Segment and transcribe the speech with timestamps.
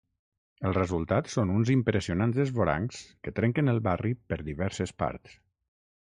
[0.67, 5.41] El resultat són uns impressionants esvorancs que trenquen el barri per diverses parts.